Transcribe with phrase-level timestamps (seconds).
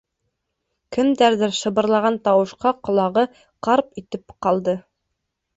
[0.97, 3.27] Кемдәрҙер шыбырлаған тауышҡа ҡолағы
[3.69, 4.77] «ҡарп» итеп ҡалды.